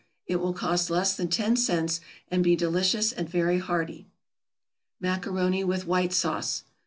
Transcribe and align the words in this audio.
It 0.25 0.37
will 0.37 0.53
cost 0.53 0.89
less 0.89 1.15
than 1.15 1.27
ten 1.27 1.55
cents, 1.55 2.01
and 2.31 2.43
be 2.43 2.55
delicious 2.55 3.11
and 3.11 3.29
very 3.29 3.59
hearty. 3.59 4.07
=Macaroni 4.99 5.63
with 5.63 5.85
White 5.85 6.11
Sauce. 6.11 6.63